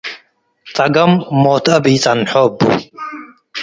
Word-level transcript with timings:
ጸገም 0.75 1.11
ሞት 1.41 1.65
አብ 1.75 1.83
ኢጸንሖ 1.93 2.31
እቡ። 2.47 2.59